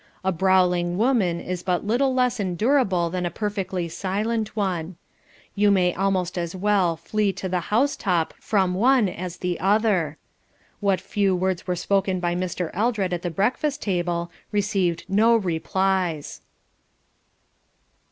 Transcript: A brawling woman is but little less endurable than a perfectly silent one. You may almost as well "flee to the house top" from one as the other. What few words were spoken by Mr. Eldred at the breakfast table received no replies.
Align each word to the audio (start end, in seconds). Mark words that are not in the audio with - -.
A 0.23 0.31
brawling 0.31 0.97
woman 0.97 1.39
is 1.39 1.61
but 1.61 1.85
little 1.85 2.11
less 2.11 2.39
endurable 2.39 3.11
than 3.11 3.23
a 3.23 3.29
perfectly 3.29 3.87
silent 3.87 4.55
one. 4.55 4.95
You 5.53 5.69
may 5.69 5.93
almost 5.93 6.39
as 6.39 6.55
well 6.55 6.97
"flee 6.97 7.31
to 7.33 7.47
the 7.47 7.59
house 7.69 7.95
top" 7.95 8.33
from 8.39 8.73
one 8.73 9.07
as 9.07 9.37
the 9.37 9.59
other. 9.59 10.17
What 10.79 11.01
few 11.01 11.35
words 11.35 11.67
were 11.67 11.75
spoken 11.75 12.19
by 12.19 12.33
Mr. 12.33 12.71
Eldred 12.73 13.13
at 13.13 13.21
the 13.21 13.29
breakfast 13.29 13.83
table 13.83 14.31
received 14.51 15.05
no 15.07 15.35
replies. 15.35 16.41